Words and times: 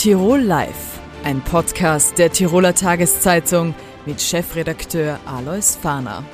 Tirol 0.00 0.40
Live, 0.40 0.98
ein 1.24 1.42
Podcast 1.42 2.16
der 2.18 2.32
Tiroler 2.32 2.74
Tageszeitung 2.74 3.74
mit 4.06 4.18
Chefredakteur 4.18 5.20
Alois 5.26 5.76
Fahner. 5.76 6.24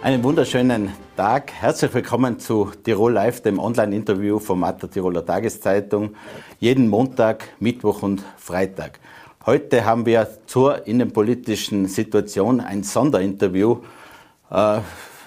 Einen 0.00 0.24
wunderschönen 0.24 0.90
Tag. 1.14 1.52
Herzlich 1.52 1.92
willkommen 1.92 2.38
zu 2.38 2.70
Tirol 2.82 3.12
Live, 3.12 3.42
dem 3.42 3.58
Online-Interview-Format 3.58 4.80
der 4.80 4.90
Tiroler 4.92 5.26
Tageszeitung. 5.26 6.14
Jeden 6.58 6.88
Montag, 6.88 7.48
Mittwoch 7.58 8.02
und 8.02 8.24
Freitag. 8.38 8.98
Heute 9.44 9.84
haben 9.84 10.06
wir 10.06 10.26
zur 10.46 10.86
innenpolitischen 10.86 11.86
Situation 11.86 12.62
ein 12.62 12.82
Sonderinterview. 12.82 13.80
Äh, 14.50 14.78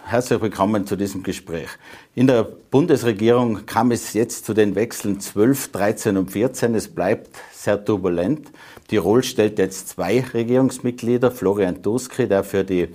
herzlich 0.06 0.42
willkommen 0.42 0.86
zu 0.86 0.96
diesem 0.96 1.24
Gespräch. 1.24 1.70
In 2.16 2.28
der 2.28 2.44
Bundesregierung 2.44 3.66
kam 3.66 3.92
es 3.92 4.14
jetzt 4.14 4.46
zu 4.46 4.54
den 4.54 4.76
Wechseln 4.76 5.20
12, 5.20 5.72
13 5.72 6.18
und 6.18 6.32
14. 6.32 6.76
Es 6.76 6.88
bleibt 6.88 7.38
sehr 7.52 7.84
turbulent. 7.84 8.52
Tirol 8.88 9.24
stellt 9.24 9.60
jetzt 9.60 9.90
zwei 9.90 10.22
Regierungsmitglieder, 10.22 11.32
Florian 11.32 11.82
Tuskri, 11.82 12.28
der 12.28 12.44
für 12.44 12.64
die 12.64 12.90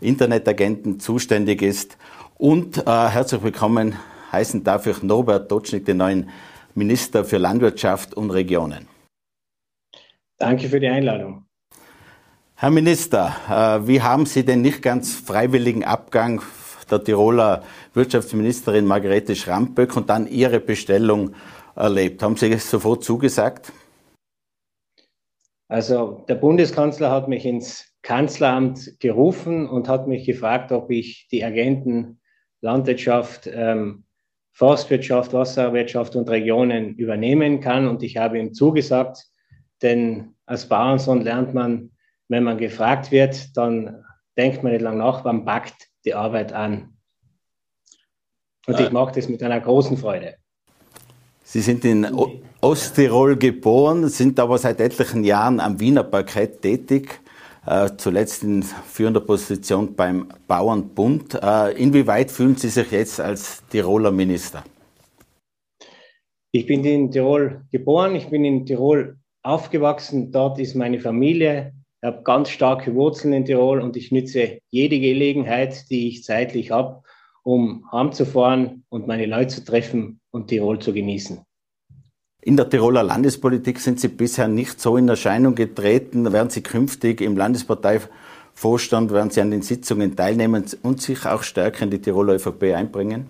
Internetagenten 0.00 1.00
zuständig 1.00 1.62
ist. 1.62 1.96
Und 2.36 2.78
äh, 2.78 3.08
herzlich 3.08 3.42
willkommen 3.42 3.96
heißen 4.32 4.64
darf 4.64 4.86
ich 4.86 5.02
Norbert 5.02 5.50
Dotschnik, 5.50 5.84
den 5.84 5.98
neuen 5.98 6.30
Minister 6.74 7.24
für 7.24 7.38
Landwirtschaft 7.38 8.14
und 8.14 8.30
Regionen. 8.30 8.88
Danke 10.38 10.68
für 10.68 10.80
die 10.80 10.88
Einladung. 10.88 11.46
Herr 12.56 12.70
Minister, 12.70 13.34
äh, 13.50 13.88
wie 13.88 14.00
haben 14.00 14.26
Sie 14.26 14.44
den 14.44 14.62
nicht 14.62 14.80
ganz 14.80 15.16
freiwilligen 15.16 15.82
Abgang 15.82 16.40
der 16.88 17.02
Tiroler 17.02 17.64
Wirtschaftsministerin 17.94 18.86
Margarete 18.86 19.34
Schrampöck 19.34 19.96
und 19.96 20.08
dann 20.08 20.28
Ihre 20.28 20.60
Bestellung 20.60 21.34
erlebt? 21.74 22.22
Haben 22.22 22.36
Sie 22.36 22.54
sofort 22.58 23.02
zugesagt? 23.02 23.72
Also 25.66 26.24
der 26.28 26.36
Bundeskanzler 26.36 27.10
hat 27.10 27.26
mich 27.26 27.44
ins 27.44 27.92
Kanzleramt 28.02 29.00
gerufen 29.00 29.68
und 29.68 29.88
hat 29.88 30.06
mich 30.06 30.24
gefragt, 30.24 30.70
ob 30.70 30.92
ich 30.92 31.26
die 31.32 31.42
Agenten 31.42 32.20
Landwirtschaft, 32.60 33.48
ähm, 33.52 34.04
Forstwirtschaft, 34.52 35.32
Wasserwirtschaft 35.32 36.14
und 36.14 36.30
Regionen 36.30 36.94
übernehmen 36.94 37.58
kann. 37.58 37.88
Und 37.88 38.04
ich 38.04 38.16
habe 38.16 38.38
ihm 38.38 38.54
zugesagt, 38.54 39.24
denn 39.82 40.36
als 40.46 40.68
Bauernsohn 40.68 41.22
lernt 41.22 41.52
man, 41.52 41.90
wenn 42.28 42.44
man 42.44 42.58
gefragt 42.58 43.10
wird, 43.10 43.56
dann 43.56 44.04
denkt 44.36 44.62
man 44.62 44.72
nicht 44.72 44.82
lange 44.82 44.98
nach, 44.98 45.24
man 45.24 45.44
packt 45.44 45.88
die 46.04 46.14
Arbeit 46.14 46.52
an. 46.52 46.96
Und 48.66 48.80
ich 48.80 48.86
äh. 48.86 48.90
mache 48.90 49.14
das 49.14 49.28
mit 49.28 49.42
einer 49.42 49.60
großen 49.60 49.96
Freude. 49.96 50.34
Sie 51.42 51.60
sind 51.60 51.84
in 51.84 52.06
Osttirol 52.60 53.36
geboren, 53.36 54.08
sind 54.08 54.40
aber 54.40 54.58
seit 54.58 54.80
etlichen 54.80 55.24
Jahren 55.24 55.60
am 55.60 55.78
Wiener 55.78 56.02
Parkett 56.02 56.62
tätig, 56.62 57.20
äh, 57.66 57.90
zuletzt 57.96 58.42
in 58.42 58.62
führender 58.62 59.20
Position 59.20 59.94
beim 59.94 60.28
Bauernbund. 60.48 61.38
Äh, 61.40 61.72
inwieweit 61.72 62.30
fühlen 62.30 62.56
Sie 62.56 62.70
sich 62.70 62.90
jetzt 62.90 63.20
als 63.20 63.62
Tiroler 63.68 64.10
Minister? 64.10 64.64
Ich 66.50 66.66
bin 66.66 66.84
in 66.84 67.10
Tirol 67.10 67.62
geboren, 67.70 68.16
ich 68.16 68.28
bin 68.28 68.44
in 68.44 68.64
Tirol 68.64 69.18
aufgewachsen, 69.42 70.32
dort 70.32 70.58
ist 70.58 70.74
meine 70.74 70.98
Familie. 70.98 71.74
Ich 72.04 72.06
habe 72.06 72.22
ganz 72.22 72.50
starke 72.50 72.94
Wurzeln 72.94 73.32
in 73.32 73.46
Tirol 73.46 73.80
und 73.80 73.96
ich 73.96 74.12
nütze 74.12 74.58
jede 74.68 75.00
Gelegenheit, 75.00 75.88
die 75.88 76.08
ich 76.08 76.22
zeitlich 76.22 76.70
habe, 76.70 77.02
um 77.42 77.90
heimzufahren 77.92 78.84
und 78.90 79.06
meine 79.06 79.24
Leute 79.24 79.54
zu 79.54 79.64
treffen 79.64 80.20
und 80.30 80.48
Tirol 80.48 80.80
zu 80.80 80.92
genießen. 80.92 81.40
In 82.42 82.58
der 82.58 82.68
Tiroler 82.68 83.04
Landespolitik 83.04 83.80
sind 83.80 84.00
Sie 84.00 84.08
bisher 84.08 84.48
nicht 84.48 84.82
so 84.82 84.98
in 84.98 85.08
Erscheinung 85.08 85.54
getreten. 85.54 86.30
Werden 86.30 86.50
Sie 86.50 86.62
künftig 86.62 87.22
im 87.22 87.38
Landesparteivorstand, 87.38 89.10
werden 89.10 89.30
Sie 89.30 89.40
an 89.40 89.50
den 89.50 89.62
Sitzungen 89.62 90.14
teilnehmen 90.14 90.66
und 90.82 91.00
sich 91.00 91.24
auch 91.24 91.42
stärker 91.42 91.84
in 91.84 91.90
die 91.90 92.02
Tiroler 92.02 92.34
ÖVP 92.34 92.64
einbringen? 92.74 93.28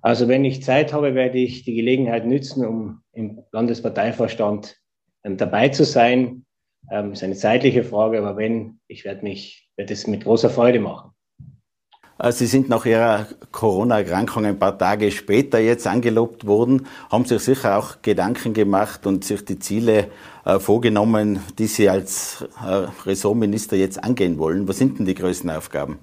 Also 0.00 0.28
wenn 0.28 0.46
ich 0.46 0.62
Zeit 0.62 0.94
habe, 0.94 1.14
werde 1.14 1.36
ich 1.36 1.62
die 1.64 1.74
Gelegenheit 1.74 2.24
nützen, 2.24 2.64
um 2.64 3.02
im 3.12 3.42
Landesparteivorstand 3.52 4.78
ähm, 5.24 5.36
dabei 5.36 5.68
zu 5.68 5.84
sein. 5.84 6.46
Ähm, 6.90 7.12
ist 7.12 7.22
eine 7.22 7.36
zeitliche 7.36 7.84
Frage, 7.84 8.18
aber 8.18 8.36
wenn, 8.36 8.80
ich 8.88 9.04
werde 9.04 9.22
mich, 9.22 9.68
werde 9.76 9.92
es 9.92 10.06
mit 10.06 10.24
großer 10.24 10.50
Freude 10.50 10.80
machen. 10.80 11.12
Äh, 12.18 12.32
Sie 12.32 12.46
sind 12.46 12.68
nach 12.68 12.86
Ihrer 12.86 13.26
Corona-Erkrankung 13.50 14.44
ein 14.44 14.58
paar 14.58 14.78
Tage 14.78 15.10
später 15.10 15.58
jetzt 15.58 15.86
angelobt 15.86 16.46
worden, 16.46 16.86
haben 17.10 17.24
sich 17.24 17.40
sicher 17.40 17.78
auch 17.78 18.02
Gedanken 18.02 18.54
gemacht 18.54 19.06
und 19.06 19.24
sich 19.24 19.44
die 19.44 19.58
Ziele 19.58 20.08
äh, 20.44 20.58
vorgenommen, 20.58 21.40
die 21.58 21.66
Sie 21.66 21.88
als 21.88 22.46
äh, 22.64 22.86
Ressortminister 23.06 23.76
jetzt 23.76 24.02
angehen 24.02 24.38
wollen. 24.38 24.68
Was 24.68 24.78
sind 24.78 24.98
denn 24.98 25.06
die 25.06 25.14
größten 25.14 25.50
Aufgaben? 25.50 25.98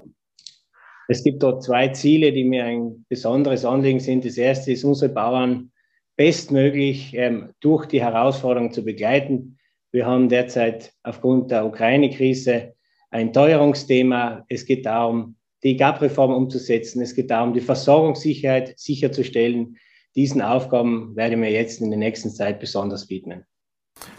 Es 1.08 1.24
gibt 1.24 1.42
dort 1.42 1.64
zwei 1.64 1.88
Ziele, 1.88 2.32
die 2.32 2.44
mir 2.44 2.66
ein 2.66 3.06
besonderes 3.10 3.66
Anliegen 3.66 4.00
sind. 4.00 4.26
Das 4.26 4.38
erste 4.38 4.72
ist, 4.72 4.84
unsere 4.84 5.12
Bauern 5.12 5.72
bestmöglich 6.16 7.16
ähm, 7.16 7.54
durch 7.62 7.86
die 7.86 8.02
Herausforderungen 8.02 8.74
zu 8.74 8.84
begleiten. 8.84 9.58
Wir 9.92 10.06
haben 10.06 10.30
derzeit 10.30 10.94
aufgrund 11.04 11.50
der 11.50 11.66
Ukraine-Krise 11.66 12.74
ein 13.10 13.34
Teuerungsthema. 13.34 14.46
Es 14.48 14.66
geht 14.66 14.86
darum, 14.86 15.36
die 15.64 15.78
GAP-Reform 15.78 16.32
umzusetzen. 16.32 17.02
Es 17.02 17.16
geht 17.16 17.32
darum, 17.32 17.54
die 17.54 17.62
Versorgungssicherheit 17.62 18.78
sicherzustellen. 18.78 19.78
Diesen 20.16 20.42
Aufgaben 20.42 21.16
werde 21.16 21.34
ich 21.34 21.40
mir 21.40 21.52
jetzt 21.52 21.82
in 21.82 21.90
der 21.90 22.00
nächsten 22.00 22.30
Zeit 22.30 22.60
besonders 22.60 23.10
widmen. 23.10 23.46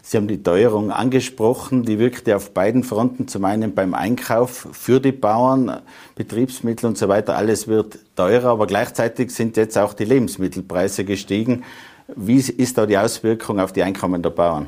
Sie 0.03 0.17
haben 0.17 0.29
die 0.29 0.43
Teuerung 0.43 0.91
angesprochen, 0.91 1.85
die 1.85 1.99
wirkte 1.99 2.37
auf 2.37 2.53
beiden 2.53 2.83
Fronten. 2.83 3.29
Zum 3.29 3.45
einen 3.45 3.75
beim 3.75 3.95
Einkauf 3.95 4.69
für 4.73 5.01
die 5.01 5.13
Bauern, 5.13 5.83
Betriebsmittel 6.17 6.87
und 6.87 6.99
so 6.99 7.09
weiter. 7.09 7.37
Alles 7.37 7.69
wird 7.69 7.99
teurer, 8.17 8.51
aber 8.51 8.67
gleichzeitig 8.67 9.31
sind 9.31 9.57
jetzt 9.57 9.79
auch 9.79 9.95
die 9.95 10.05
Lebensmittelpreise 10.05 11.05
gestiegen. 11.05 11.65
Wie 12.15 12.39
ist 12.39 12.77
da 12.77 12.87
die 12.87 12.99
Auswirkung 12.99 13.61
auf 13.61 13.73
die 13.73 13.83
Einkommen 13.83 14.21
der 14.21 14.31
Bauern? 14.31 14.67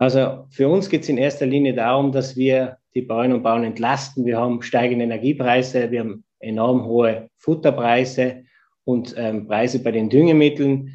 Also 0.00 0.46
für 0.48 0.66
uns 0.66 0.88
geht 0.88 1.02
es 1.02 1.10
in 1.10 1.18
erster 1.18 1.44
Linie 1.44 1.74
darum, 1.74 2.10
dass 2.10 2.34
wir 2.34 2.78
die 2.94 3.02
Bauern 3.02 3.34
und 3.34 3.42
Bauern 3.42 3.64
entlasten. 3.64 4.24
Wir 4.24 4.38
haben 4.38 4.62
steigende 4.62 5.04
Energiepreise, 5.04 5.90
wir 5.90 6.00
haben 6.00 6.24
enorm 6.38 6.86
hohe 6.86 7.28
Futterpreise 7.36 8.44
und 8.84 9.14
ähm, 9.18 9.46
Preise 9.46 9.82
bei 9.82 9.90
den 9.90 10.08
Düngemitteln. 10.08 10.94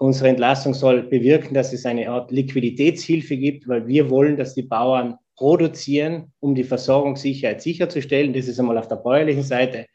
Unsere 0.00 0.28
Entlastung 0.28 0.74
soll 0.74 1.04
bewirken, 1.04 1.54
dass 1.54 1.72
es 1.72 1.86
eine 1.86 2.10
Art 2.10 2.32
Liquiditätshilfe 2.32 3.36
gibt, 3.36 3.68
weil 3.68 3.86
wir 3.86 4.10
wollen, 4.10 4.36
dass 4.36 4.54
die 4.54 4.62
Bauern 4.62 5.14
produzieren, 5.36 6.32
um 6.40 6.56
die 6.56 6.64
Versorgungssicherheit 6.64 7.62
sicherzustellen. 7.62 8.32
Das 8.32 8.48
ist 8.48 8.58
einmal 8.58 8.76
auf 8.76 8.88
der 8.88 8.96
bäuerlichen 8.96 9.44
Seite. 9.44 9.86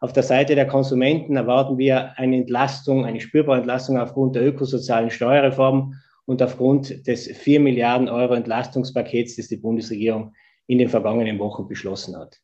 Auf 0.00 0.12
der 0.12 0.24
Seite 0.24 0.56
der 0.56 0.66
Konsumenten 0.66 1.36
erwarten 1.36 1.78
wir 1.78 2.18
eine 2.18 2.36
Entlastung, 2.36 3.04
eine 3.04 3.20
spürbare 3.20 3.58
Entlastung 3.58 3.96
aufgrund 3.96 4.34
der 4.34 4.44
ökosozialen 4.44 5.10
Steuerreform 5.10 5.94
und 6.26 6.42
aufgrund 6.42 7.06
des 7.06 7.26
4 7.26 7.60
Milliarden 7.60 8.08
Euro 8.08 8.34
Entlastungspakets, 8.34 9.36
das 9.36 9.48
die 9.48 9.56
Bundesregierung 9.56 10.32
in 10.66 10.78
den 10.78 10.88
vergangenen 10.88 11.38
Wochen 11.38 11.68
beschlossen 11.68 12.16
hat. 12.16 12.40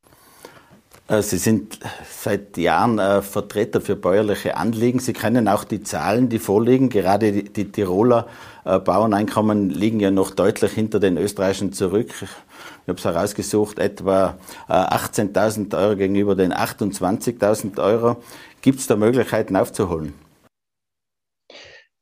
Äh, 1.10 1.22
Sie 1.22 1.38
sind 1.38 1.80
seit 2.08 2.56
Jahren 2.56 2.98
äh, 2.98 3.20
Vertreter 3.22 3.80
für 3.80 3.96
bäuerliche 3.96 4.56
Anliegen. 4.56 5.00
Sie 5.00 5.12
kennen 5.12 5.48
auch 5.48 5.64
die 5.64 5.82
Zahlen, 5.82 6.28
die 6.28 6.38
vorliegen. 6.38 6.88
Gerade 6.88 7.32
die, 7.32 7.44
die 7.44 7.72
Tiroler 7.72 8.28
äh, 8.64 8.78
Bauerneinkommen 8.78 9.70
liegen 9.70 10.00
ja 10.00 10.10
noch 10.10 10.30
deutlich 10.30 10.72
hinter 10.72 11.00
den 11.00 11.16
österreichischen 11.16 11.72
zurück. 11.72 12.10
Ich 12.22 12.88
habe 12.88 12.98
es 12.98 13.04
herausgesucht, 13.04 13.78
etwa 13.78 14.36
18.000 14.68 15.78
Euro 15.78 15.96
gegenüber 15.96 16.34
den 16.34 16.52
28.000 16.52 17.80
Euro. 17.80 18.16
Gibt 18.62 18.80
es 18.80 18.86
da 18.86 18.96
Möglichkeiten 18.96 19.54
aufzuholen? 19.54 20.12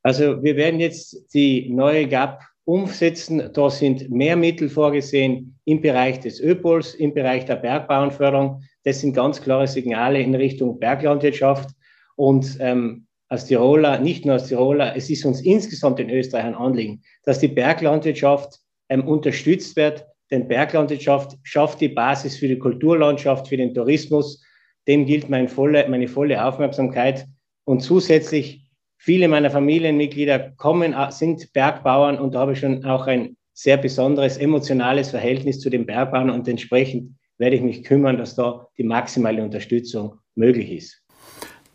Also 0.02 0.42
wir 0.42 0.56
werden 0.56 0.80
jetzt 0.80 1.34
die 1.34 1.68
neue 1.70 2.06
GAP 2.06 2.40
umsetzen. 2.64 3.50
Da 3.54 3.70
sind 3.70 4.10
mehr 4.10 4.36
Mittel 4.36 4.68
vorgesehen 4.68 5.58
im 5.64 5.80
Bereich 5.80 6.20
des 6.20 6.38
ÖPOLs, 6.38 6.94
im 6.94 7.14
Bereich 7.14 7.46
der 7.46 7.56
Bergbauernförderung. 7.56 8.62
Das 8.84 9.00
sind 9.00 9.14
ganz 9.14 9.40
klare 9.40 9.66
Signale 9.66 10.20
in 10.20 10.34
Richtung 10.34 10.78
Berglandwirtschaft. 10.78 11.70
Und 12.16 12.58
ähm, 12.60 13.06
als 13.28 13.46
Tiroler, 13.46 14.00
nicht 14.00 14.24
nur 14.24 14.34
als 14.34 14.48
Tiroler, 14.48 14.96
es 14.96 15.08
ist 15.08 15.24
uns 15.24 15.40
insgesamt 15.40 15.98
in 16.00 16.10
Österreich 16.10 16.44
ein 16.44 16.54
Anliegen, 16.54 17.02
dass 17.24 17.38
die 17.38 17.48
Berglandwirtschaft 17.48 18.58
ähm, 18.88 19.06
unterstützt 19.06 19.76
wird. 19.76 20.04
Denn 20.30 20.46
Berglandwirtschaft 20.46 21.38
schafft 21.42 21.80
die 21.80 21.88
Basis 21.88 22.36
für 22.36 22.48
die 22.48 22.58
Kulturlandschaft, 22.58 23.48
für 23.48 23.56
den 23.56 23.72
Tourismus. 23.72 24.42
Dem 24.86 25.06
gilt 25.06 25.30
meine 25.30 25.48
volle, 25.48 25.88
meine 25.88 26.08
volle 26.08 26.44
Aufmerksamkeit. 26.44 27.26
Und 27.64 27.80
zusätzlich 27.80 28.67
Viele 29.00 29.28
meiner 29.28 29.50
Familienmitglieder 29.50 30.50
kommen, 30.56 30.94
sind 31.10 31.52
Bergbauern 31.52 32.18
und 32.18 32.34
da 32.34 32.40
habe 32.40 32.52
ich 32.52 32.58
schon 32.58 32.84
auch 32.84 33.06
ein 33.06 33.36
sehr 33.54 33.76
besonderes 33.76 34.36
emotionales 34.36 35.10
Verhältnis 35.10 35.60
zu 35.60 35.70
den 35.70 35.86
Bergbauern 35.86 36.30
und 36.30 36.46
entsprechend 36.48 37.14
werde 37.38 37.56
ich 37.56 37.62
mich 37.62 37.84
kümmern, 37.84 38.18
dass 38.18 38.34
da 38.34 38.66
die 38.76 38.82
maximale 38.82 39.42
Unterstützung 39.42 40.16
möglich 40.34 40.72
ist. 40.72 41.02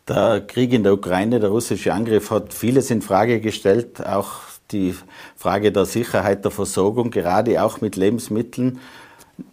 Der 0.06 0.42
Krieg 0.46 0.74
in 0.74 0.82
der 0.82 0.92
Ukraine, 0.92 1.40
der 1.40 1.48
russische 1.48 1.94
Angriff 1.94 2.30
hat 2.30 2.52
vieles 2.52 2.90
in 2.90 3.00
Frage 3.00 3.40
gestellt, 3.40 4.04
auch 4.06 4.32
die 4.70 4.94
Frage 5.34 5.72
der 5.72 5.86
Sicherheit 5.86 6.44
der 6.44 6.50
Versorgung, 6.50 7.10
gerade 7.10 7.62
auch 7.62 7.80
mit 7.80 7.96
Lebensmitteln. 7.96 8.80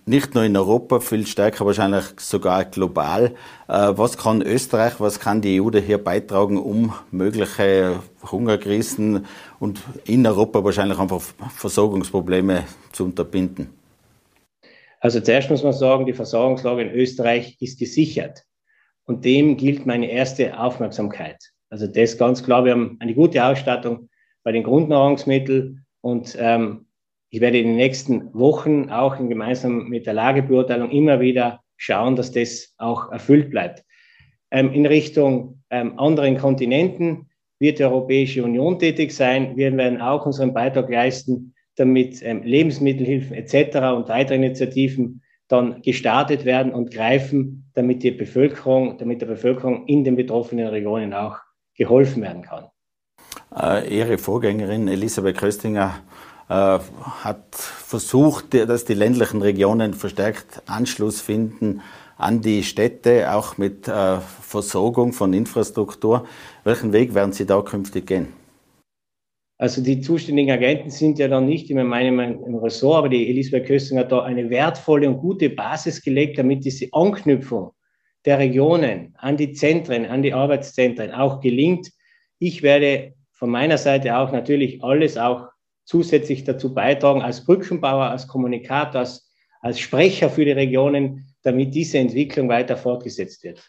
Nicht 0.05 0.35
nur 0.35 0.43
in 0.43 0.55
Europa, 0.55 0.99
viel 0.99 1.25
stärker 1.25 1.65
wahrscheinlich 1.65 2.03
sogar 2.17 2.65
global. 2.65 3.33
Äh, 3.67 3.93
was 3.95 4.17
kann 4.17 4.41
Österreich, 4.41 4.99
was 4.99 5.19
kann 5.19 5.41
die 5.41 5.61
EU 5.61 5.69
daher 5.69 5.97
beitragen, 5.97 6.57
um 6.57 6.93
mögliche 7.11 7.99
Hungerkrisen 8.31 9.25
und 9.59 9.81
in 10.05 10.25
Europa 10.25 10.63
wahrscheinlich 10.63 10.99
einfach 10.99 11.21
Versorgungsprobleme 11.55 12.63
zu 12.91 13.05
unterbinden? 13.05 13.69
Also 14.99 15.19
zuerst 15.19 15.49
muss 15.49 15.63
man 15.63 15.73
sagen, 15.73 16.05
die 16.05 16.13
Versorgungslage 16.13 16.83
in 16.83 16.91
Österreich 16.91 17.57
ist 17.59 17.79
gesichert. 17.79 18.43
Und 19.05 19.25
dem 19.25 19.57
gilt 19.57 19.87
meine 19.87 20.11
erste 20.11 20.59
Aufmerksamkeit. 20.59 21.37
Also 21.69 21.87
das 21.87 22.17
ganz 22.17 22.43
klar, 22.43 22.65
wir 22.65 22.73
haben 22.73 22.97
eine 22.99 23.15
gute 23.15 23.43
Ausstattung 23.43 24.09
bei 24.43 24.51
den 24.51 24.63
Grundnahrungsmitteln 24.63 25.85
und 26.01 26.35
ähm, 26.39 26.85
ich 27.31 27.39
werde 27.39 27.59
in 27.59 27.67
den 27.67 27.77
nächsten 27.77 28.33
Wochen 28.33 28.89
auch 28.89 29.17
in 29.17 29.29
gemeinsam 29.29 29.87
mit 29.87 30.05
der 30.05 30.13
Lagebeurteilung 30.13 30.91
immer 30.91 31.21
wieder 31.21 31.61
schauen, 31.77 32.17
dass 32.17 32.31
das 32.31 32.75
auch 32.77 33.09
erfüllt 33.11 33.49
bleibt. 33.49 33.85
Ähm, 34.51 34.73
in 34.73 34.85
Richtung 34.85 35.63
ähm, 35.69 35.97
anderen 35.97 36.37
Kontinenten 36.37 37.29
wird 37.57 37.79
die 37.79 37.85
Europäische 37.85 38.43
Union 38.43 38.77
tätig 38.77 39.13
sein. 39.13 39.55
Wir 39.55 39.75
werden 39.77 40.01
auch 40.01 40.25
unseren 40.25 40.53
Beitrag 40.53 40.89
leisten, 40.89 41.53
damit 41.77 42.21
ähm, 42.21 42.43
Lebensmittelhilfen 42.43 43.33
etc. 43.33 43.77
und 43.95 44.09
weitere 44.09 44.35
Initiativen 44.35 45.21
dann 45.47 45.81
gestartet 45.81 46.43
werden 46.43 46.73
und 46.73 46.91
greifen, 46.91 47.71
damit 47.75 48.03
die 48.03 48.11
Bevölkerung, 48.11 48.97
damit 48.97 49.21
der 49.21 49.27
Bevölkerung 49.27 49.85
in 49.87 50.03
den 50.03 50.17
betroffenen 50.17 50.67
Regionen 50.67 51.13
auch 51.13 51.37
geholfen 51.77 52.21
werden 52.23 52.41
kann. 52.41 52.65
Äh, 53.55 53.87
Ihre 53.97 54.17
Vorgängerin 54.17 54.89
Elisabeth 54.89 55.37
Köstinger 55.37 56.01
hat 56.53 57.55
versucht, 57.55 58.53
dass 58.53 58.85
die 58.85 58.93
ländlichen 58.93 59.41
Regionen 59.41 59.93
verstärkt 59.93 60.61
Anschluss 60.65 61.21
finden 61.21 61.81
an 62.17 62.41
die 62.41 62.63
Städte, 62.63 63.33
auch 63.33 63.57
mit 63.57 63.87
äh, 63.87 64.19
Versorgung 64.19 65.11
von 65.11 65.33
Infrastruktur. 65.33 66.25
Welchen 66.63 66.93
Weg 66.93 67.15
werden 67.15 67.31
Sie 67.31 67.45
da 67.45 67.61
künftig 67.61 68.05
gehen? 68.05 68.27
Also 69.57 69.81
die 69.81 70.01
zuständigen 70.01 70.51
Agenten 70.51 70.89
sind 70.89 71.19
ja 71.19 71.27
dann 71.27 71.45
nicht 71.45 71.69
in 71.69 71.85
meinem 71.85 72.19
im 72.19 72.55
Ressort, 72.55 72.97
aber 72.97 73.09
die 73.09 73.29
Elisabeth 73.29 73.67
Köstinger 73.67 74.01
hat 74.01 74.11
da 74.11 74.23
eine 74.23 74.49
wertvolle 74.49 75.07
und 75.07 75.19
gute 75.19 75.51
Basis 75.51 76.01
gelegt, 76.01 76.39
damit 76.39 76.65
diese 76.65 76.87
Anknüpfung 76.91 77.71
der 78.25 78.39
Regionen 78.39 79.13
an 79.17 79.37
die 79.37 79.53
Zentren, 79.53 80.05
an 80.05 80.23
die 80.23 80.33
Arbeitszentren 80.33 81.11
auch 81.11 81.41
gelingt. 81.41 81.91
Ich 82.39 82.63
werde 82.63 83.13
von 83.31 83.51
meiner 83.51 83.77
Seite 83.77 84.17
auch 84.17 84.31
natürlich 84.31 84.83
alles 84.83 85.17
auch 85.17 85.50
zusätzlich 85.83 86.43
dazu 86.43 86.73
beitragen, 86.73 87.21
als 87.21 87.45
Brückenbauer, 87.45 88.05
als 88.05 88.27
Kommunikator, 88.27 89.01
als, 89.01 89.31
als 89.61 89.79
Sprecher 89.79 90.29
für 90.29 90.45
die 90.45 90.51
Regionen, 90.51 91.27
damit 91.43 91.73
diese 91.73 91.97
Entwicklung 91.97 92.49
weiter 92.49 92.77
fortgesetzt 92.77 93.43
wird. 93.43 93.61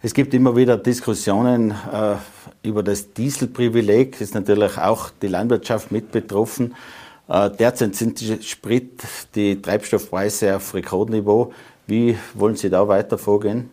Es 0.00 0.14
gibt 0.14 0.32
immer 0.32 0.54
wieder 0.54 0.76
Diskussionen 0.76 1.72
äh, 1.72 2.14
über 2.62 2.84
das 2.84 3.12
Dieselprivileg. 3.12 4.20
Ist 4.20 4.34
natürlich 4.34 4.78
auch 4.78 5.10
die 5.10 5.26
Landwirtschaft 5.26 5.90
mit 5.90 6.12
betroffen. 6.12 6.76
Äh, 7.28 7.50
derzeit 7.50 7.96
sind 7.96 8.20
die 8.20 8.40
Sprit, 8.42 9.02
die 9.34 9.60
Treibstoffpreise 9.60 10.56
auf 10.56 10.72
Rekordniveau. 10.72 11.52
Wie 11.88 12.16
wollen 12.34 12.54
Sie 12.54 12.70
da 12.70 12.86
weiter 12.86 13.18
vorgehen? 13.18 13.70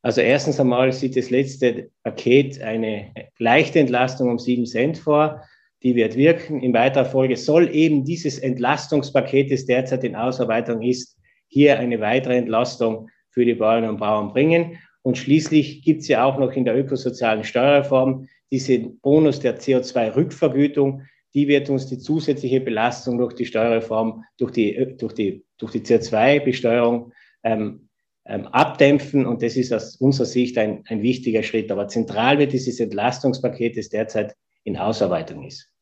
Also 0.00 0.20
erstens 0.20 0.60
einmal 0.60 0.92
sieht 0.92 1.16
das 1.16 1.30
letzte 1.30 1.90
Paket 2.02 2.60
eine 2.60 3.10
leichte 3.38 3.80
Entlastung 3.80 4.30
um 4.30 4.38
7 4.38 4.66
Cent 4.66 4.98
vor. 4.98 5.42
Die 5.84 5.94
wird 5.94 6.16
wirken. 6.16 6.60
In 6.60 6.72
weiterer 6.72 7.04
Folge 7.04 7.36
soll 7.36 7.74
eben 7.74 8.04
dieses 8.04 8.38
Entlastungspaket, 8.38 9.52
das 9.52 9.66
derzeit 9.66 10.02
in 10.02 10.16
Ausarbeitung 10.16 10.80
ist, 10.80 11.18
hier 11.48 11.78
eine 11.78 12.00
weitere 12.00 12.38
Entlastung 12.38 13.10
für 13.30 13.44
die 13.44 13.54
Bauern 13.54 13.88
und 13.88 13.98
Bauern 13.98 14.32
bringen. 14.32 14.78
Und 15.02 15.18
schließlich 15.18 15.82
gibt 15.82 16.00
es 16.00 16.08
ja 16.08 16.24
auch 16.24 16.38
noch 16.38 16.52
in 16.52 16.64
der 16.64 16.76
ökosozialen 16.76 17.44
Steuerreform 17.44 18.26
diesen 18.50 18.98
Bonus 19.00 19.40
der 19.40 19.60
CO2-Rückvergütung. 19.60 21.02
Die 21.34 21.48
wird 21.48 21.68
uns 21.68 21.86
die 21.86 21.98
zusätzliche 21.98 22.60
Belastung 22.60 23.18
durch 23.18 23.34
die 23.34 23.44
Steuerreform, 23.44 24.24
durch 24.38 24.52
die, 24.52 24.96
durch 24.96 25.12
die, 25.12 25.44
durch 25.58 25.72
die 25.72 25.80
CO2-Besteuerung 25.80 27.12
ähm, 27.42 27.88
ähm, 28.24 28.46
abdämpfen. 28.46 29.26
Und 29.26 29.42
das 29.42 29.56
ist 29.56 29.72
aus 29.72 29.96
unserer 29.96 30.26
Sicht 30.26 30.56
ein, 30.56 30.84
ein 30.86 31.02
wichtiger 31.02 31.42
Schritt. 31.42 31.70
Aber 31.70 31.88
zentral 31.88 32.38
wird 32.38 32.54
dieses 32.54 32.80
Entlastungspaket, 32.80 33.76
das 33.76 33.90
derzeit 33.90 34.34
in 34.62 34.78
Ausarbeitung 34.78 35.44
ist. 35.44 35.73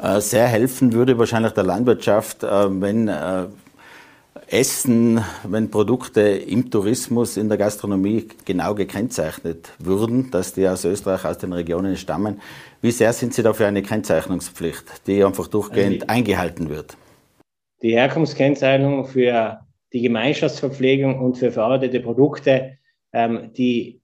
Äh, 0.00 0.20
sehr 0.20 0.46
helfen 0.46 0.92
würde 0.92 1.18
wahrscheinlich 1.18 1.52
der 1.52 1.64
Landwirtschaft, 1.64 2.44
äh, 2.44 2.80
wenn 2.80 3.08
äh, 3.08 3.46
Essen, 4.50 5.20
wenn 5.44 5.70
Produkte 5.70 6.20
im 6.20 6.70
Tourismus, 6.70 7.36
in 7.36 7.48
der 7.48 7.58
Gastronomie 7.58 8.28
genau 8.44 8.74
gekennzeichnet 8.74 9.72
würden, 9.78 10.30
dass 10.30 10.54
die 10.54 10.66
aus 10.66 10.84
Österreich, 10.84 11.24
aus 11.24 11.38
den 11.38 11.52
Regionen 11.52 11.96
stammen. 11.96 12.40
Wie 12.80 12.92
sehr 12.92 13.12
sind 13.12 13.34
Sie 13.34 13.42
dafür 13.42 13.66
eine 13.66 13.82
Kennzeichnungspflicht, 13.82 15.06
die 15.06 15.22
einfach 15.22 15.48
durchgehend 15.48 16.02
also 16.02 16.14
eingehalten 16.14 16.70
wird? 16.70 16.96
Die 17.82 17.92
Herkunftskennzeichnung 17.92 19.04
für 19.06 19.60
die 19.92 20.02
Gemeinschaftsverpflegung 20.02 21.18
und 21.18 21.36
für 21.36 21.50
verarbeitete 21.50 22.00
Produkte, 22.00 22.78
ähm, 23.12 23.50
die 23.56 24.00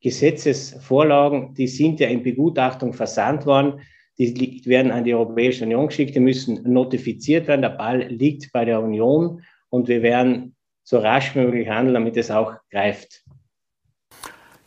Gesetzesvorlagen, 0.00 1.54
die 1.54 1.66
sind 1.66 2.00
ja 2.00 2.08
in 2.08 2.22
Begutachtung 2.22 2.92
versandt 2.92 3.46
worden. 3.46 3.80
Die 4.18 4.62
werden 4.66 4.92
an 4.92 5.04
die 5.04 5.14
Europäische 5.14 5.64
Union 5.64 5.88
geschickt, 5.88 6.14
die 6.14 6.20
müssen 6.20 6.62
notifiziert 6.70 7.48
werden. 7.48 7.62
Der 7.62 7.70
Ball 7.70 8.02
liegt 8.04 8.52
bei 8.52 8.64
der 8.64 8.80
Union 8.80 9.42
und 9.70 9.88
wir 9.88 10.02
werden 10.02 10.54
so 10.84 10.98
rasch 10.98 11.34
wie 11.34 11.40
möglich 11.40 11.68
handeln, 11.68 11.94
damit 11.94 12.16
es 12.16 12.30
auch 12.30 12.54
greift. 12.70 13.24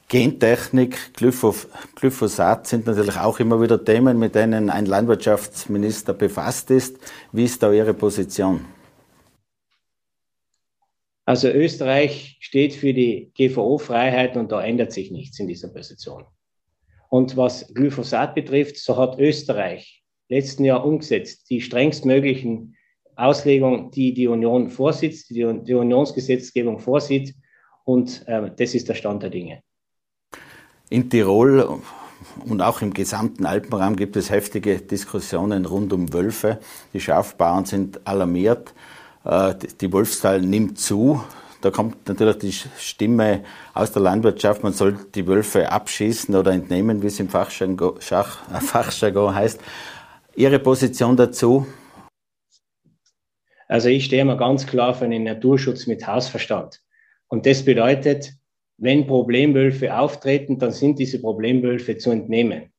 Gentechnik, 0.10 1.14
Glyphosat 1.16 2.66
sind 2.66 2.88
natürlich 2.88 3.18
auch 3.18 3.40
immer 3.40 3.62
wieder 3.62 3.84
Themen, 3.84 4.18
mit 4.18 4.36
denen 4.36 4.70
ein 4.70 4.86
Landwirtschaftsminister 4.86 6.14
befasst 6.14 6.72
ist. 6.72 6.98
Wie 7.34 7.44
ist 7.44 7.62
da 7.62 7.74
Ihre 7.74 7.94
Position? 7.94 8.66
Also 11.26 11.50
Österreich 11.50 12.38
steht 12.40 12.74
für 12.74 12.94
die 12.94 13.34
GVO-Freiheit 13.36 14.38
und 14.38 14.50
da 14.54 14.64
ändert 14.64 14.94
sich 14.94 15.12
nichts 15.12 15.40
in 15.40 15.48
dieser 15.48 15.68
Position. 15.68 16.24
Und 17.10 17.38
was 17.38 17.74
Glyphosat 17.74 18.36
betrifft, 18.36 18.78
so 18.78 18.98
hat 18.98 19.20
Österreich 19.20 20.04
letzten 20.30 20.66
Jahr 20.66 20.86
umgesetzt 20.86 21.50
die 21.50 21.62
strengstmöglichen 21.62 22.76
Auslegung, 23.16 23.92
die 23.92 24.14
die 24.14 24.28
Union 24.28 24.70
vorsieht, 24.70 25.30
die 25.30 25.46
die 25.64 25.74
Unionsgesetzgebung 25.74 26.80
vorsieht. 26.80 27.36
Und 27.84 28.28
äh, 28.28 28.52
das 28.56 28.76
ist 28.76 28.90
der 28.90 28.96
Stand 28.96 29.24
der 29.24 29.30
Dinge. 29.30 29.62
In 30.90 31.10
Tirol 31.10 31.80
und 32.46 32.62
auch 32.62 32.82
im 32.82 32.94
gesamten 32.94 33.46
Alpenraum 33.46 33.96
gibt 33.96 34.16
es 34.16 34.30
heftige 34.30 34.78
Diskussionen 34.80 35.66
rund 35.66 35.94
um 35.94 36.14
Wölfe. 36.14 36.60
Die 36.94 37.00
Schafbauern 37.00 37.66
sind 37.66 38.06
alarmiert. 38.06 38.74
Äh, 39.24 39.56
die 39.82 39.92
Wolfszahl 39.92 40.42
nimmt 40.42 40.80
zu. 40.80 41.24
Da 41.62 41.72
kommt 41.72 42.08
natürlich 42.08 42.38
die 42.38 42.52
Stimme 42.52 43.44
aus 43.74 43.92
der 43.92 44.04
Landwirtschaft, 44.04 44.64
man 44.64 44.74
soll 44.74 44.98
die 45.16 45.26
Wölfe 45.26 45.72
abschießen 45.72 46.36
oder 46.36 46.52
entnehmen, 46.52 47.02
wie 47.02 47.08
es 47.08 47.20
im 47.20 47.30
Fachjargon, 47.30 48.00
Fachjargon 48.00 49.34
heißt. 49.34 49.60
Ihre 50.36 50.60
Position 50.60 51.18
dazu? 51.18 51.66
Also 53.68 53.90
ich 53.90 54.06
stehe 54.06 54.24
mal 54.24 54.38
ganz 54.38 54.68
klar 54.68 54.94
für 54.94 55.06
einen 55.06 55.24
Naturschutz 55.24 55.88
mit 55.88 56.06
Hausverstand. 56.06 56.80
Und 57.28 57.46
das 57.46 57.66
bedeutet, 57.66 58.34
wenn 58.78 59.08
Problemwölfe 59.08 59.98
auftreten, 59.98 60.60
dann 60.60 60.72
sind 60.72 61.00
diese 61.00 61.20
Problemwölfe 61.20 61.98
zu 61.98 62.12
entnehmen. 62.12 62.72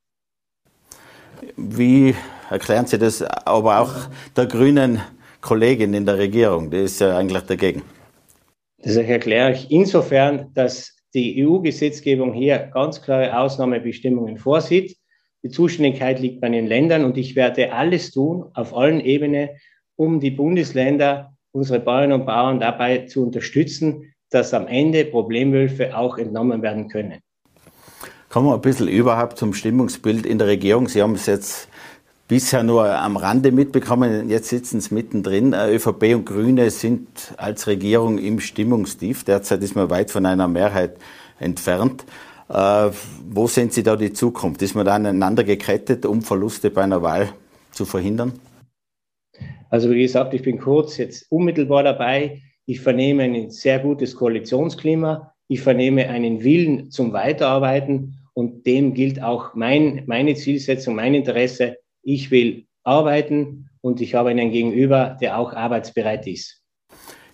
Wie 1.56 2.14
erklären 2.48 2.86
Sie 2.86 2.98
das 2.98 3.22
aber 3.22 3.80
auch 3.80 3.94
der 4.36 4.46
grünen 4.46 5.00
Kollegin 5.40 5.92
in 5.94 6.06
der 6.06 6.16
Regierung? 6.16 6.70
Die 6.70 6.78
ist 6.78 7.00
ja 7.00 7.16
eigentlich 7.16 7.42
dagegen. 7.42 7.82
Das 8.82 8.96
erkläre 8.96 9.52
ich 9.52 9.70
insofern, 9.70 10.52
dass 10.54 10.96
die 11.14 11.44
EU-Gesetzgebung 11.44 12.32
hier 12.32 12.70
ganz 12.72 13.02
klare 13.02 13.36
Ausnahmebestimmungen 13.38 14.38
vorsieht. 14.38 14.96
Die 15.42 15.50
Zuständigkeit 15.50 16.20
liegt 16.20 16.40
bei 16.40 16.48
den 16.48 16.66
Ländern 16.66 17.04
und 17.04 17.16
ich 17.16 17.34
werde 17.34 17.72
alles 17.72 18.10
tun, 18.10 18.46
auf 18.54 18.76
allen 18.76 19.00
Ebenen, 19.00 19.50
um 19.96 20.20
die 20.20 20.30
Bundesländer, 20.30 21.32
unsere 21.52 21.80
Bauern 21.80 22.12
und 22.12 22.26
Bauern 22.26 22.60
dabei 22.60 22.98
zu 23.06 23.24
unterstützen, 23.24 24.14
dass 24.30 24.54
am 24.54 24.66
Ende 24.66 25.04
Problemwölfe 25.04 25.96
auch 25.96 26.18
entnommen 26.18 26.62
werden 26.62 26.88
können. 26.88 27.18
Kommen 28.28 28.48
wir 28.48 28.54
ein 28.54 28.60
bisschen 28.60 28.88
überhaupt 28.88 29.38
zum 29.38 29.54
Stimmungsbild 29.54 30.26
in 30.26 30.38
der 30.38 30.48
Regierung. 30.48 30.86
Sie 30.86 31.00
haben 31.00 31.14
es 31.14 31.26
jetzt 31.26 31.68
bisher 32.28 32.62
nur 32.62 32.86
am 32.86 33.16
Rande 33.16 33.50
mitbekommen, 33.50 34.28
jetzt 34.28 34.50
sitzen 34.50 34.80
Sie 34.80 34.94
mittendrin. 34.94 35.54
Äh, 35.54 35.74
ÖVP 35.74 36.14
und 36.14 36.26
Grüne 36.26 36.70
sind 36.70 37.08
als 37.38 37.66
Regierung 37.66 38.18
im 38.18 38.38
Stimmungstief. 38.38 39.24
Derzeit 39.24 39.62
ist 39.62 39.74
man 39.74 39.90
weit 39.90 40.10
von 40.10 40.26
einer 40.26 40.46
Mehrheit 40.46 40.98
entfernt. 41.40 42.04
Äh, 42.50 42.90
wo 43.30 43.46
sehen 43.46 43.70
Sie 43.70 43.82
da 43.82 43.96
die 43.96 44.12
Zukunft? 44.12 44.62
Ist 44.62 44.74
man 44.74 44.86
da 44.86 44.94
aneinander 44.94 45.42
gekettet, 45.42 46.06
um 46.06 46.22
Verluste 46.22 46.70
bei 46.70 46.82
einer 46.82 47.02
Wahl 47.02 47.30
zu 47.72 47.86
verhindern? 47.86 48.34
Also 49.70 49.90
wie 49.90 50.02
gesagt, 50.02 50.34
ich 50.34 50.42
bin 50.42 50.58
kurz 50.58 50.98
jetzt 50.98 51.26
unmittelbar 51.30 51.82
dabei. 51.82 52.42
Ich 52.66 52.80
vernehme 52.80 53.22
ein 53.24 53.50
sehr 53.50 53.78
gutes 53.78 54.14
Koalitionsklima. 54.14 55.32
Ich 55.48 55.62
vernehme 55.62 56.08
einen 56.08 56.44
Willen 56.44 56.90
zum 56.90 57.14
Weiterarbeiten 57.14 58.18
und 58.34 58.66
dem 58.66 58.92
gilt 58.92 59.22
auch 59.22 59.54
mein, 59.54 60.02
meine 60.06 60.34
Zielsetzung, 60.34 60.94
mein 60.94 61.14
Interesse. 61.14 61.76
Ich 62.10 62.30
will 62.30 62.64
arbeiten 62.84 63.68
und 63.82 64.00
ich 64.00 64.14
habe 64.14 64.30
einen 64.30 64.50
Gegenüber, 64.50 65.18
der 65.20 65.38
auch 65.38 65.52
arbeitsbereit 65.52 66.26
ist. 66.26 66.64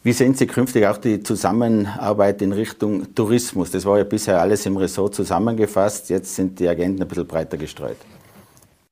Wie 0.02 0.10
sehen 0.10 0.34
Sie 0.34 0.48
künftig 0.48 0.84
auch 0.88 0.96
die 0.96 1.22
Zusammenarbeit 1.22 2.42
in 2.42 2.50
Richtung 2.50 3.14
Tourismus? 3.14 3.70
Das 3.70 3.86
war 3.86 3.98
ja 3.98 4.04
bisher 4.04 4.40
alles 4.40 4.66
im 4.66 4.76
Ressort 4.76 5.14
zusammengefasst. 5.14 6.10
Jetzt 6.10 6.34
sind 6.34 6.58
die 6.58 6.66
Agenten 6.66 7.00
ein 7.00 7.06
bisschen 7.06 7.28
breiter 7.28 7.56
gestreut. 7.56 7.98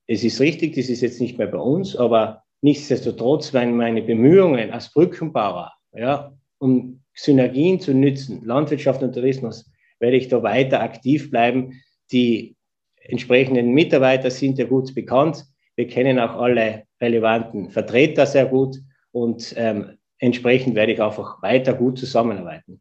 Es 0.06 0.22
ist 0.22 0.38
richtig, 0.38 0.76
das 0.76 0.88
ist 0.88 1.00
jetzt 1.00 1.20
nicht 1.20 1.36
mehr 1.36 1.48
bei 1.48 1.58
uns, 1.58 1.96
aber 1.96 2.44
nichtsdestotrotz, 2.60 3.52
wenn 3.52 3.76
meine 3.76 4.02
Bemühungen 4.02 4.70
als 4.70 4.92
Brückenbauer, 4.92 5.72
ja, 5.94 6.32
um 6.58 7.02
Synergien 7.12 7.80
zu 7.80 7.92
nützen, 7.92 8.44
Landwirtschaft 8.44 9.02
und 9.02 9.14
Tourismus, 9.14 9.68
werde 9.98 10.16
ich 10.16 10.28
da 10.28 10.44
weiter 10.44 10.80
aktiv 10.80 11.28
bleiben. 11.32 11.82
Die 12.12 12.54
entsprechenden 13.00 13.72
Mitarbeiter 13.72 14.30
sind 14.30 14.58
ja 14.58 14.64
gut 14.66 14.94
bekannt. 14.94 15.44
Wir 15.76 15.88
kennen 15.88 16.18
auch 16.18 16.40
alle 16.40 16.84
relevanten 17.00 17.70
Vertreter 17.70 18.26
sehr 18.26 18.46
gut 18.46 18.76
und 19.10 19.54
ähm, 19.56 19.98
entsprechend 20.18 20.74
werde 20.74 20.92
ich 20.92 21.02
einfach 21.02 21.42
weiter 21.42 21.74
gut 21.74 21.98
zusammenarbeiten. 21.98 22.80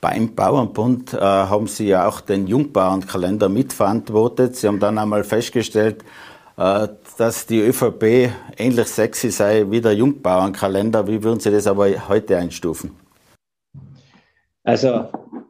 Beim 0.00 0.34
Bauernbund 0.34 1.14
äh, 1.14 1.18
haben 1.18 1.66
Sie 1.66 1.88
ja 1.88 2.06
auch 2.06 2.20
den 2.20 2.46
Jungbauernkalender 2.46 3.48
mitverantwortet. 3.48 4.56
Sie 4.56 4.66
haben 4.68 4.80
dann 4.80 4.98
einmal 4.98 5.24
festgestellt, 5.24 6.04
äh, 6.58 6.88
dass 7.16 7.46
die 7.46 7.60
ÖVP 7.60 8.30
ähnlich 8.58 8.88
sexy 8.88 9.30
sei 9.30 9.64
wie 9.70 9.80
der 9.80 9.94
Jungbauernkalender. 9.94 11.06
Wie 11.06 11.22
würden 11.22 11.40
Sie 11.40 11.50
das 11.50 11.66
aber 11.66 11.88
heute 12.08 12.36
einstufen? 12.36 12.90
Also 14.62 15.08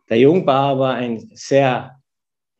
der 0.09 0.19
Jungbauer 0.19 0.79
war 0.79 0.95
ein 0.95 1.31
sehr 1.35 1.97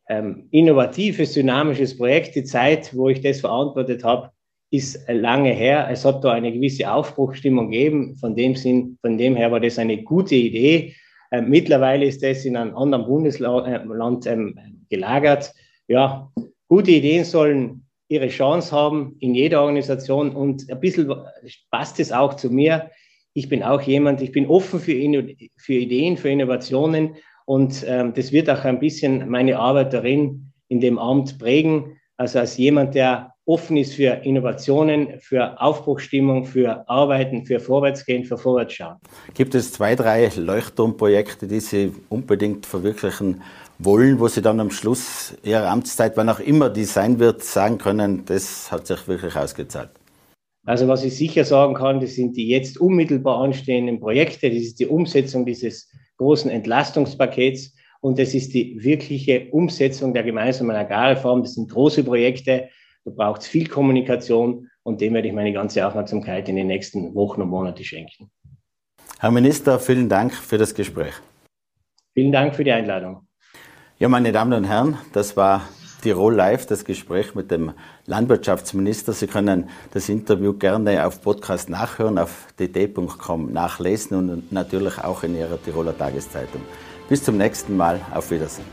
ähm, 0.09 0.47
innovatives, 0.51 1.33
dynamisches 1.33 1.97
Projekt. 1.97 2.35
Die 2.35 2.43
Zeit, 2.43 2.95
wo 2.95 3.09
ich 3.09 3.21
das 3.21 3.41
verantwortet 3.41 4.03
habe, 4.03 4.31
ist 4.71 4.99
lange 5.07 5.51
her. 5.51 5.87
Es 5.89 6.05
hat 6.05 6.23
da 6.23 6.33
eine 6.33 6.51
gewisse 6.51 6.91
Aufbruchstimmung 6.91 7.71
gegeben. 7.71 8.15
Von 8.15 8.35
dem, 8.35 8.55
Sinn, 8.55 8.97
von 9.01 9.17
dem 9.17 9.35
her 9.35 9.51
war 9.51 9.59
das 9.59 9.79
eine 9.79 10.03
gute 10.03 10.35
Idee. 10.35 10.95
Äh, 11.31 11.41
mittlerweile 11.41 12.05
ist 12.05 12.23
das 12.23 12.45
in 12.45 12.57
einem 12.57 12.75
anderen 12.75 13.05
Bundesland 13.05 14.25
ähm, 14.27 14.59
gelagert. 14.89 15.53
Ja, 15.87 16.31
gute 16.67 16.91
Ideen 16.91 17.23
sollen 17.23 17.85
ihre 18.07 18.27
Chance 18.27 18.71
haben 18.71 19.15
in 19.19 19.33
jeder 19.33 19.61
Organisation 19.61 20.35
und 20.35 20.69
ein 20.69 20.79
bisschen 20.79 21.11
passt 21.71 21.99
es 21.99 22.11
auch 22.11 22.35
zu 22.35 22.49
mir. 22.49 22.91
Ich 23.33 23.49
bin 23.49 23.63
auch 23.63 23.81
jemand, 23.81 24.21
ich 24.21 24.31
bin 24.31 24.47
offen 24.47 24.79
für, 24.79 24.93
für 25.57 25.73
Ideen, 25.73 26.17
für 26.17 26.29
Innovationen 26.29 27.15
und 27.45 27.85
ähm, 27.87 28.13
das 28.13 28.31
wird 28.31 28.49
auch 28.49 28.65
ein 28.65 28.79
bisschen 28.79 29.29
meine 29.29 29.59
Arbeit 29.59 29.93
darin 29.93 30.51
in 30.67 30.81
dem 30.81 30.97
Amt 30.97 31.39
prägen. 31.39 31.97
Also 32.17 32.39
als 32.39 32.57
jemand, 32.57 32.95
der 32.95 33.33
offen 33.45 33.77
ist 33.77 33.93
für 33.93 34.23
Innovationen, 34.23 35.19
für 35.19 35.61
Aufbruchstimmung, 35.61 36.45
für 36.45 36.89
Arbeiten, 36.89 37.45
für 37.45 37.59
Vorwärtsgehen, 37.59 38.23
für 38.23 38.37
Vorwärtsschauen. 38.37 38.95
Gibt 39.35 39.53
es 39.53 39.71
zwei, 39.71 39.95
drei 39.95 40.31
Leuchtturmprojekte, 40.35 41.47
die 41.47 41.59
Sie 41.59 41.91
unbedingt 42.09 42.65
verwirklichen 42.65 43.43
wollen, 43.77 44.19
wo 44.19 44.27
Sie 44.27 44.41
dann 44.41 44.59
am 44.59 44.71
Schluss 44.71 45.35
Ihrer 45.43 45.69
Amtszeit, 45.69 46.17
wann 46.17 46.29
auch 46.29 46.39
immer 46.39 46.69
die 46.69 46.85
sein 46.85 47.19
wird, 47.19 47.43
sagen 47.43 47.77
können, 47.77 48.23
das 48.25 48.71
hat 48.71 48.87
sich 48.87 49.07
wirklich 49.07 49.35
ausgezahlt? 49.35 49.91
Also 50.65 50.87
was 50.87 51.03
ich 51.03 51.15
sicher 51.15 51.45
sagen 51.45 51.75
kann, 51.75 51.99
das 51.99 52.15
sind 52.15 52.35
die 52.37 52.47
jetzt 52.47 52.79
unmittelbar 52.79 53.41
anstehenden 53.41 53.99
Projekte. 53.99 54.49
Das 54.49 54.57
ist 54.57 54.79
die 54.79 54.87
Umsetzung 54.87 55.45
dieses 55.45 55.91
großen 56.17 56.49
Entlastungspakets 56.49 57.75
und 58.01 58.19
das 58.19 58.33
ist 58.33 58.53
die 58.53 58.83
wirkliche 58.83 59.49
Umsetzung 59.51 60.13
der 60.13 60.23
gemeinsamen 60.23 60.75
Agrarreform. 60.75 61.41
Das 61.41 61.55
sind 61.55 61.71
große 61.71 62.03
Projekte. 62.03 62.69
Da 63.03 63.11
braucht 63.11 63.41
es 63.41 63.47
viel 63.47 63.67
Kommunikation 63.67 64.69
und 64.83 65.01
dem 65.01 65.13
werde 65.13 65.27
ich 65.27 65.33
meine 65.33 65.53
ganze 65.53 65.85
Aufmerksamkeit 65.85 66.47
in 66.47 66.55
den 66.55 66.67
nächsten 66.67 67.15
Wochen 67.15 67.41
und 67.41 67.49
Monaten 67.49 67.83
schenken. 67.83 68.29
Herr 69.19 69.31
Minister, 69.31 69.79
vielen 69.79 70.09
Dank 70.09 70.33
für 70.33 70.57
das 70.57 70.75
Gespräch. 70.75 71.13
Vielen 72.13 72.31
Dank 72.31 72.55
für 72.55 72.63
die 72.63 72.71
Einladung. 72.71 73.27
Ja, 73.97 74.07
meine 74.07 74.31
Damen 74.31 74.53
und 74.53 74.65
Herren, 74.65 74.97
das 75.13 75.35
war 75.35 75.67
Tirol 76.05 76.35
Live, 76.35 76.67
das 76.67 76.85
Gespräch 76.85 77.33
mit 77.33 77.49
dem 77.49 77.71
Landwirtschaftsminister. 78.05 79.11
Sie 79.11 79.25
können 79.25 79.71
das 79.89 80.07
Interview 80.07 80.53
gerne 80.53 81.03
auf 81.07 81.19
Podcast 81.23 81.67
nachhören, 81.67 82.19
auf 82.19 82.45
dd.com 82.59 83.51
nachlesen 83.51 84.29
und 84.29 84.51
natürlich 84.51 84.99
auch 84.99 85.23
in 85.23 85.35
Ihrer 85.35 85.59
Tiroler 85.59 85.97
Tageszeitung. 85.97 86.61
Bis 87.09 87.23
zum 87.23 87.37
nächsten 87.37 87.75
Mal. 87.75 87.99
Auf 88.13 88.29
Wiedersehen. 88.29 88.67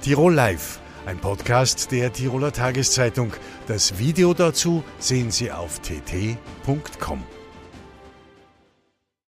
Tirol 0.00 0.32
Live 0.32 0.80
ein 1.04 1.18
Podcast 1.18 1.92
der 1.92 2.10
Tiroler 2.12 2.52
Tageszeitung. 2.52 3.32
Das 3.66 3.98
Video 3.98 4.32
dazu 4.32 4.82
sehen 4.98 5.30
Sie 5.30 5.50
auf 5.52 5.80
tt.com. 5.80 7.41